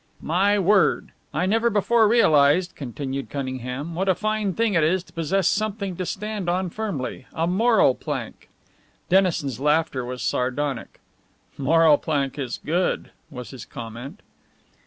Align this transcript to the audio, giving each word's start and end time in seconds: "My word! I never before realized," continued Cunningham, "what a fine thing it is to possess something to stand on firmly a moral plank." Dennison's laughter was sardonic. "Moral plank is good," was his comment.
"My 0.23 0.57
word! 0.57 1.11
I 1.31 1.45
never 1.45 1.69
before 1.69 2.07
realized," 2.07 2.73
continued 2.75 3.29
Cunningham, 3.29 3.93
"what 3.93 4.09
a 4.09 4.15
fine 4.15 4.55
thing 4.55 4.73
it 4.73 4.83
is 4.83 5.03
to 5.03 5.13
possess 5.13 5.47
something 5.47 5.95
to 5.95 6.07
stand 6.07 6.49
on 6.49 6.71
firmly 6.71 7.27
a 7.33 7.45
moral 7.45 7.93
plank." 7.93 8.49
Dennison's 9.09 9.59
laughter 9.59 10.03
was 10.03 10.23
sardonic. 10.23 11.01
"Moral 11.55 11.99
plank 11.99 12.39
is 12.39 12.59
good," 12.65 13.11
was 13.29 13.51
his 13.51 13.63
comment. 13.63 14.21